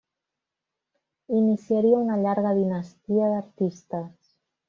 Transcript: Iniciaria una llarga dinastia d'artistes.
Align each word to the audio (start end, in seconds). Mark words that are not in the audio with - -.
Iniciaria 1.39 1.99
una 2.05 2.17
llarga 2.23 2.55
dinastia 2.61 3.31
d'artistes. 3.35 4.35